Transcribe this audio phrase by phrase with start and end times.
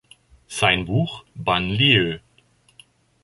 [0.47, 2.21] Sein Buch "Banlieue.